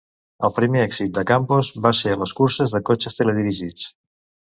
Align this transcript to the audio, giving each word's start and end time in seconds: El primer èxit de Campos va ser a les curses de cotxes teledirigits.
El 0.47 0.53
primer 0.55 0.81
èxit 0.85 1.11
de 1.19 1.25
Campos 1.33 1.71
va 1.85 1.93
ser 2.01 2.17
a 2.17 2.19
les 2.25 2.35
curses 2.43 2.77
de 2.79 2.85
cotxes 2.93 3.23
teledirigits. 3.23 3.91